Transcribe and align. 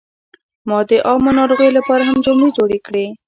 ما 0.67 0.79
د 0.89 0.91
عامو 1.07 1.31
ناروغیو 1.37 1.75
لپاره 1.77 2.03
هم 2.05 2.17
جملې 2.25 2.49
جوړې 2.57 2.79
کړې. 2.85 3.05